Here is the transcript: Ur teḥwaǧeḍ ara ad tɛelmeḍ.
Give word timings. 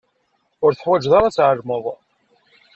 Ur 0.65 0.71
teḥwaǧeḍ 0.73 1.13
ara 1.17 1.27
ad 1.29 1.33
tɛelmeḍ. 1.35 1.85